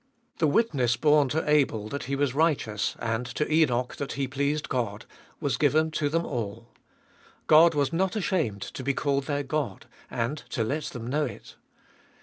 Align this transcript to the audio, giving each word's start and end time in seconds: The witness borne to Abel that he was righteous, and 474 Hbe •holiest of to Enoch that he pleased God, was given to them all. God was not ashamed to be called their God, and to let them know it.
The 0.39 0.47
witness 0.47 0.97
borne 0.97 1.29
to 1.29 1.47
Abel 1.47 1.87
that 1.89 2.05
he 2.05 2.15
was 2.15 2.33
righteous, 2.33 2.95
and 2.97 3.27
474 3.27 3.27
Hbe 3.27 3.29
•holiest 3.29 3.31
of 3.31 3.35
to 3.35 3.53
Enoch 3.73 3.95
that 3.97 4.13
he 4.13 4.27
pleased 4.27 4.67
God, 4.69 5.05
was 5.39 5.57
given 5.57 5.91
to 5.91 6.09
them 6.09 6.25
all. 6.25 6.69
God 7.45 7.75
was 7.75 7.93
not 7.93 8.15
ashamed 8.15 8.63
to 8.63 8.83
be 8.83 8.95
called 8.95 9.25
their 9.25 9.43
God, 9.43 9.85
and 10.09 10.37
to 10.49 10.63
let 10.63 10.85
them 10.85 11.05
know 11.05 11.25
it. 11.25 11.55